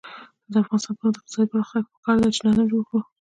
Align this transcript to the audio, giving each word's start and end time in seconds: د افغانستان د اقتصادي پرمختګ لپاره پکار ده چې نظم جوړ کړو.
د 0.51 0.53
افغانستان 0.63 0.95
د 1.13 1.15
اقتصادي 1.19 1.47
پرمختګ 1.51 1.81
لپاره 1.81 1.91
پکار 1.93 2.17
ده 2.21 2.29
چې 2.35 2.41
نظم 2.45 2.65
جوړ 2.71 2.81
کړو. 2.89 3.01